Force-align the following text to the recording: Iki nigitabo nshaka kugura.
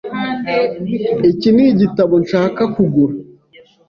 Iki 1.29 1.49
nigitabo 1.55 2.13
nshaka 2.23 2.61
kugura. 2.73 3.15